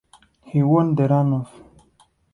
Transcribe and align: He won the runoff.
He 0.45 0.63
won 0.63 0.95
the 0.95 1.03
runoff. 1.03 1.51